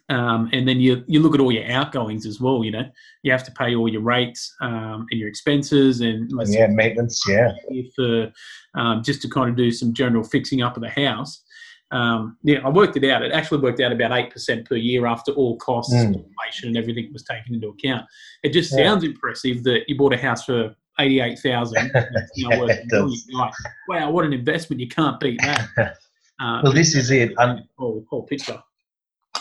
[0.09, 2.63] Um, and then you you look at all your outgoings as well.
[2.63, 2.89] You know,
[3.21, 7.23] you have to pay all your rates um, and your expenses and yeah, maintenance.
[7.27, 7.51] Yeah,
[7.95, 8.31] for
[8.73, 11.43] um, just to kind of do some general fixing up of the house.
[11.91, 13.21] Um, yeah, I worked it out.
[13.21, 16.05] It actually worked out about eight percent per year after all costs, mm.
[16.05, 18.05] inflation, and everything was taken into account.
[18.41, 18.85] It just yeah.
[18.85, 21.91] sounds impressive that you bought a house for eighty-eight thousand.
[22.35, 23.53] yeah, like,
[23.87, 24.79] wow, what an investment!
[24.79, 25.97] You can't beat that.
[26.39, 27.33] Uh, well, this is it.
[27.37, 28.61] And whole, whole picture.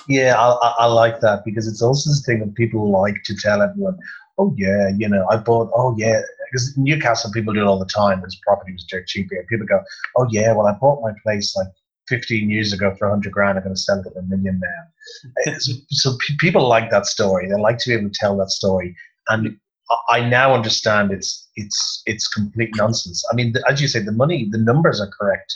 [0.08, 3.62] Yeah, I, I, like that because it's also this thing that people like to tell
[3.62, 3.98] everyone,
[4.38, 6.20] oh, yeah, you know, I bought, oh, yeah.
[6.50, 9.44] Because in Newcastle, people do it all the time because property was dirt cheap here.
[9.48, 9.80] People go,
[10.16, 11.68] oh, yeah, well, I bought my place like
[12.08, 13.58] 15 years ago for 100 grand.
[13.58, 15.52] I'm going to sell it at a million now.
[15.58, 17.48] so p- people like that story.
[17.48, 18.96] They like to be able to tell that story.
[19.28, 19.58] And
[20.08, 23.24] I now understand it's it's it's complete nonsense.
[23.30, 25.54] I mean, as you say, the money, the numbers are correct,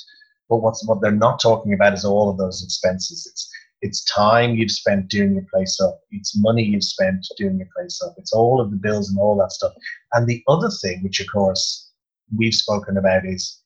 [0.49, 3.29] but what's what they're not talking about is all of those expenses.
[3.31, 3.51] It's
[3.83, 6.01] it's time you've spent doing your place up.
[6.13, 8.15] It's money you've spent doing your place up.
[8.17, 9.73] It's all of the bills and all that stuff.
[10.13, 11.91] And the other thing, which of course
[12.37, 13.61] we've spoken about, is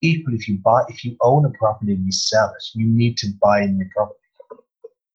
[0.00, 3.16] equally if you buy, if you own a property and you sell it, you need
[3.18, 4.18] to buy a new property.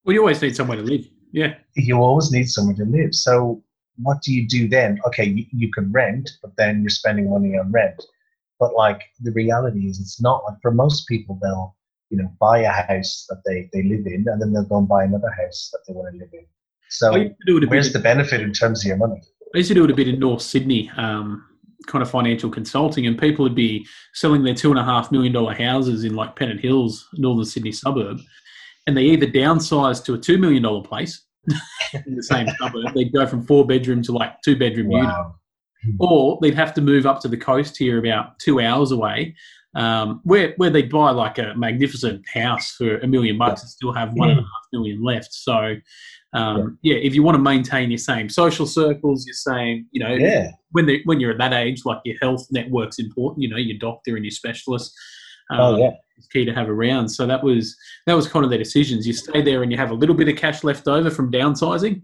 [0.06, 1.06] Well, you always need somewhere to live.
[1.32, 1.56] Yeah.
[1.76, 3.14] You always need somewhere to live.
[3.14, 3.64] So
[4.02, 5.00] what do you do then?
[5.08, 8.04] Okay, you, you can rent, but then you're spending money on rent.
[8.60, 11.76] But like the reality is, it's not like for most people, they'll
[12.10, 14.88] you know, buy a house that they, they live in, and then they'll go and
[14.88, 16.46] buy another house that they want to live in.
[16.90, 17.12] So
[17.68, 19.22] where's the benefit in terms of your money?
[19.54, 21.46] I used to do it a bit in North Sydney, um,
[21.86, 25.32] kind of financial consulting, and people would be selling their two and a half million
[25.32, 28.20] dollar houses in like Pennant Hills, northern Sydney suburb,
[28.88, 31.24] and they either downsize to a two million dollar place
[32.06, 35.36] in the same suburb, they'd go from four bedroom to like two bedroom wow.
[35.84, 39.36] unit, or they'd have to move up to the coast here about two hours away
[39.76, 43.94] um, where where they'd buy like a magnificent house for a million bucks and still
[43.94, 45.34] have one and a half million left.
[45.34, 45.76] So,
[46.34, 46.96] um, yeah.
[46.96, 47.02] yeah.
[47.02, 50.52] if you want to maintain your same social circles, your same, you know, yeah.
[50.72, 53.44] when they when you're at that age, like your health network's important.
[53.44, 54.92] You know, your doctor and your specialist.
[55.52, 57.10] Um, oh yeah, it's key to have around.
[57.10, 59.08] So that was that was kind of their decisions.
[59.08, 62.04] You stay there and you have a little bit of cash left over from downsizing.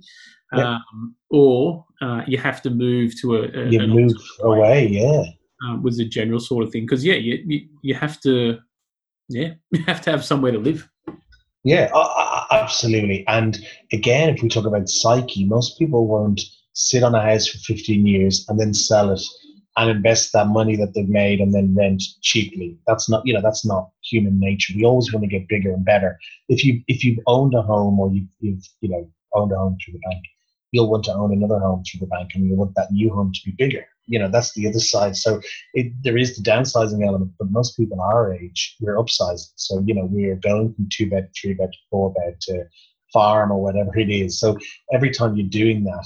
[0.54, 5.24] Um, or uh, you have to move to a, a you move away, yeah
[5.64, 6.84] uh, was a general sort of thing.
[6.84, 8.60] Because yeah, you, you, you have to
[9.30, 10.90] yeah you have to have somewhere to live.
[11.64, 13.26] Yeah, uh, absolutely.
[13.28, 13.58] And
[13.92, 16.42] again, if we talk about psyche, most people won't
[16.74, 19.22] sit on a house for 15 years and then sell it
[19.78, 22.78] and invest that money that they've made and then rent cheaply.
[22.88, 24.74] That's not, you know, that's not human nature.
[24.76, 26.18] We always want to get bigger and better.
[26.48, 29.78] If you if you've owned a home or you've, you've you know owned a home
[29.84, 30.24] through the bank,
[30.72, 33.32] you'll want to own another home through the bank, and you want that new home
[33.34, 33.86] to be bigger.
[34.08, 35.18] You know, that's the other side.
[35.18, 35.42] So
[35.74, 39.52] it, there is the downsizing element, but most people our age we're upsizing.
[39.56, 42.66] So you know, we're going from two bed, three bed, four bed to
[43.12, 44.40] farm or whatever it is.
[44.40, 44.58] So
[44.94, 46.06] every time you're doing that,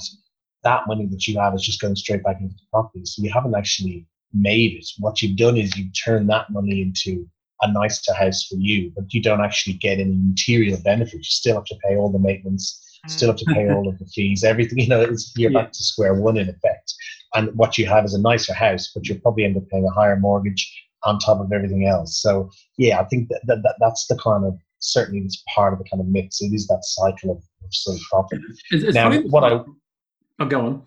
[0.64, 3.04] that money that you have is just going straight back into the property.
[3.04, 4.86] So you haven't actually made it.
[4.98, 7.28] What you've done is you've turned that money into
[7.62, 11.18] a nicer house for you, but you don't actually get any material benefit.
[11.18, 13.74] You still have to pay all the maintenance, still have to pay mm.
[13.74, 14.78] all of the fees, everything.
[14.78, 15.62] You know, it's, you're yeah.
[15.62, 16.94] back to square one in effect.
[17.34, 19.92] And what you have is a nicer house, but you'll probably end up paying a
[19.92, 20.72] higher mortgage
[21.04, 22.20] on top of everything else.
[22.20, 25.78] So yeah, I think that, that, that that's the kind of certainly it's part of
[25.78, 26.40] the kind of mix.
[26.40, 28.42] It is that cycle of, of sort of property.
[28.70, 29.62] It's, it's now, what I
[30.40, 30.82] I'll go on.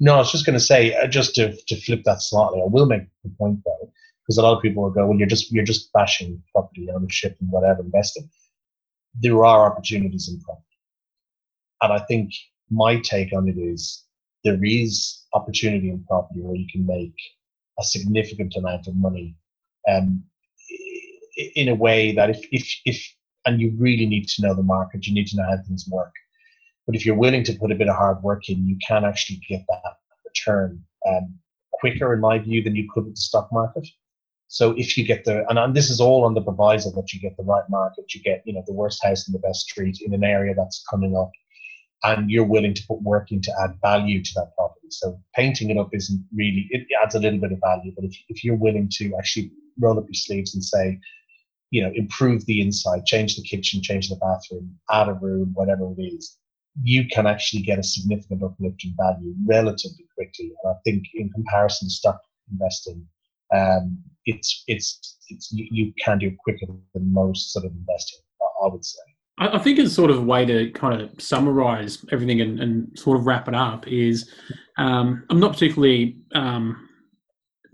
[0.00, 2.66] no, I was just going to say, uh, just to, to flip that slightly, I
[2.66, 5.52] will make the point though, because a lot of people will go, well, you're just
[5.52, 8.30] you're just bashing property ownership and whatever investing.
[9.18, 10.78] There are opportunities in property,
[11.82, 12.32] and I think
[12.70, 14.04] my take on it is
[14.44, 17.16] there is opportunity in property where you can make
[17.78, 19.34] a significant amount of money,
[19.88, 20.22] um,
[21.56, 23.14] in a way that if if if
[23.46, 26.12] and you really need to know the market, you need to know how things work
[26.86, 29.40] but if you're willing to put a bit of hard work in, you can actually
[29.48, 31.34] get that return um,
[31.72, 33.86] quicker, in my view, than you could with the stock market.
[34.48, 37.20] So if you get the, and, and this is all on the proviso that you
[37.20, 39.98] get the right market, you get, you know, the worst house in the best street
[40.00, 41.30] in an area that's coming up,
[42.04, 44.86] and you're willing to put work in to add value to that property.
[44.90, 48.16] So painting it up isn't really, it adds a little bit of value, but if,
[48.28, 51.00] if you're willing to actually roll up your sleeves and say,
[51.70, 55.92] you know, improve the inside, change the kitchen, change the bathroom, add a room, whatever
[55.98, 56.38] it is,
[56.82, 60.52] you can actually get a significant uplift in value relatively quickly.
[60.62, 63.06] And I think in comparison to stock investing,
[63.54, 68.20] um, it's, it's, it's, you, you can do it quicker than most sort of investing,
[68.62, 69.00] I would say.
[69.38, 73.18] I think it's sort of a way to kind of summarize everything and, and sort
[73.18, 74.30] of wrap it up is
[74.78, 76.88] um, I'm not particularly um,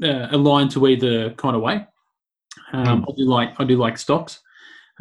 [0.03, 1.87] uh, aligned to either kind of way.
[2.73, 3.05] Um, mm.
[3.09, 4.41] I do like I do like stocks.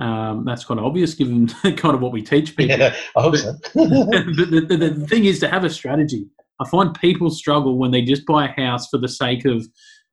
[0.02, 2.78] Um, that's kind of obvious given kind of what we teach people.
[2.78, 3.54] Yeah, I hope but, so.
[3.76, 6.26] but the, the, the thing is to have a strategy.
[6.60, 9.66] I find people struggle when they just buy a house for the sake of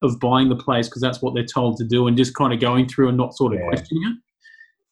[0.03, 2.61] of buying the place because that's what they're told to do and just kind of
[2.61, 3.67] going through and not sort of yeah.
[3.67, 4.17] questioning it.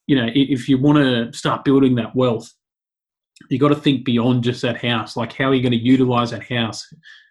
[0.07, 2.51] You know, if you want to start building that wealth,
[3.49, 5.15] you got to think beyond just that house.
[5.15, 6.85] Like, how are you going to utilize that house?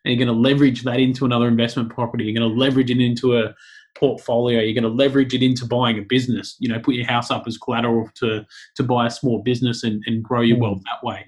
[0.07, 2.25] Are you're going to leverage that into another investment property.
[2.25, 3.55] You're going to leverage it into a
[3.97, 4.61] portfolio.
[4.61, 6.57] You're going to leverage it into buying a business.
[6.59, 10.03] You know, put your house up as collateral to to buy a small business and,
[10.07, 10.63] and grow your mm.
[10.63, 11.27] wealth that way.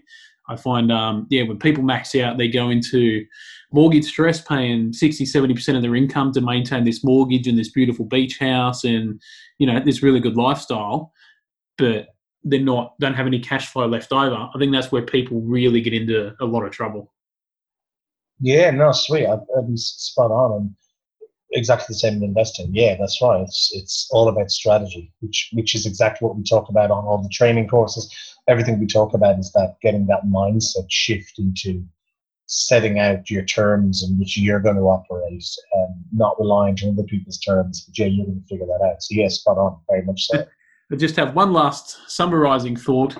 [0.49, 3.25] I find, um, yeah, when people max out, they go into
[3.71, 8.07] mortgage stress, paying 60, 70% of their income to maintain this mortgage and this beautiful
[8.07, 9.21] beach house and,
[9.59, 11.13] you know, this really good lifestyle.
[11.77, 12.09] But
[12.45, 14.35] they're not, don't have any cash flow left over.
[14.35, 17.13] I think that's where people really get into a lot of trouble.
[18.41, 19.27] Yeah, no, sweet.
[19.27, 20.53] I, I'm spot on.
[20.57, 20.75] And
[21.53, 22.71] exactly the same in investing.
[22.73, 23.41] Yeah, that's right.
[23.41, 27.23] It's it's all about strategy, which which is exactly what we talk about on all
[27.23, 28.13] the training courses.
[28.49, 31.85] Everything we talk about is that getting that mindset shift into
[32.47, 37.03] setting out your terms in which you're going to operate, and not relying on other
[37.03, 39.03] people's terms, but yeah, you're going to figure that out.
[39.03, 40.47] So yes, spot on, very much so.
[40.91, 43.17] I just have one last summarizing thought.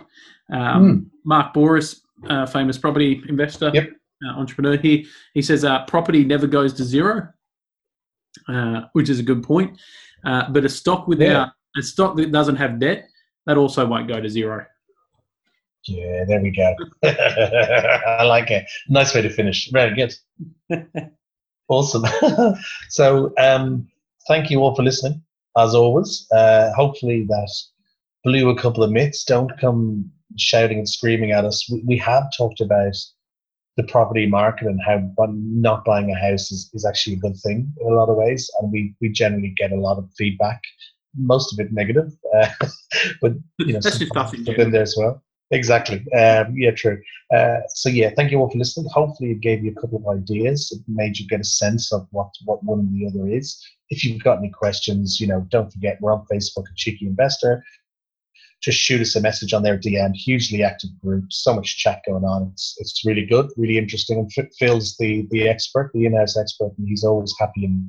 [0.51, 1.07] Um, mm.
[1.27, 3.91] Mark Bouris, uh, famous property investor, yep.
[4.27, 7.29] uh, entrepreneur here, he says uh, property never goes to zero
[8.49, 9.79] uh, which is a good point.
[10.25, 11.81] Uh, but a stock without yeah.
[11.81, 13.09] a stock that doesn't have debt,
[13.47, 14.65] that also won't go to zero.
[15.85, 16.75] Yeah, there we go.
[17.05, 18.65] I like it.
[18.89, 19.71] Nice way to finish.
[19.71, 20.15] Very good.
[21.69, 22.05] awesome.
[22.89, 23.89] so, um,
[24.27, 25.23] thank you all for listening.
[25.57, 27.51] As always, uh, hopefully that
[28.25, 29.25] blew a couple of myths.
[29.25, 31.69] Don't come shouting and screaming at us.
[31.71, 32.95] We, we have talked about
[33.79, 37.73] the property market and how not buying a house is, is actually a good thing
[37.81, 38.51] in a lot of ways.
[38.61, 40.61] And we, we generally get a lot of feedback,
[41.17, 42.49] most of it negative, uh,
[43.23, 45.23] but you know, stuff in there as well.
[45.53, 46.05] Exactly.
[46.13, 47.01] Um, yeah, true.
[47.33, 48.91] Uh, so yeah, thank you all for listening.
[48.93, 50.71] Hopefully, it gave you a couple of ideas.
[50.73, 53.59] It made you get a sense of what what one and the other is.
[53.89, 57.65] If you've got any questions, you know, don't forget we're on Facebook at Cheeky Investor
[58.61, 60.15] just shoot us a message on their DM.
[60.15, 62.51] Hugely active group, so much chat going on.
[62.53, 64.19] It's it's really good, really interesting.
[64.19, 67.89] And Phil's the the expert, the in-house expert, and he's always happy and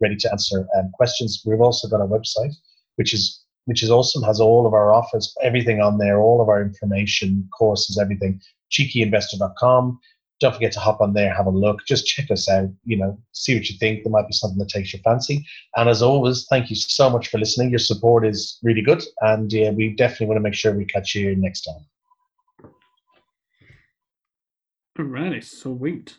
[0.00, 1.42] ready to answer um, questions.
[1.44, 2.54] We've also got a website,
[2.96, 4.22] which is which is awesome.
[4.22, 8.40] Has all of our offers, everything on there, all of our information, courses, everything.
[8.70, 10.00] Cheekyinvestor.com.
[10.42, 13.18] don't forget to hop on there, have a look, just check us out, you know,
[13.32, 14.02] see what you think.
[14.02, 15.46] There might be something that takes your fancy.
[15.76, 17.70] And as always, thank you so much for listening.
[17.70, 19.02] Your support is really good.
[19.20, 22.72] And yeah, we definitely want to make sure we catch you next time.
[24.98, 26.16] Alrighty, so sweet.